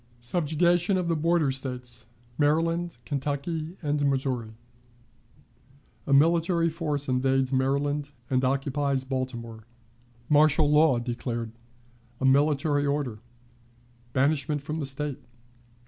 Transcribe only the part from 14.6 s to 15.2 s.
from the State.